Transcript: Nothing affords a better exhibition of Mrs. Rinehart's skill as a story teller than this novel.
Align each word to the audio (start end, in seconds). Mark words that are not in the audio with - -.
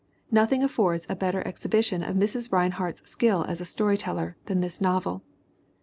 Nothing 0.31 0.63
affords 0.63 1.05
a 1.09 1.15
better 1.15 1.47
exhibition 1.47 2.01
of 2.01 2.15
Mrs. 2.15 2.51
Rinehart's 2.51 3.07
skill 3.07 3.43
as 3.47 3.61
a 3.61 3.65
story 3.65 3.99
teller 3.99 4.35
than 4.47 4.59
this 4.59 4.81
novel. 4.81 5.21